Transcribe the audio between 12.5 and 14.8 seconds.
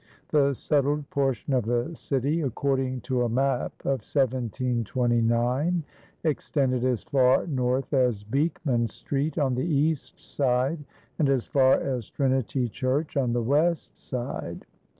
Church on the West Side.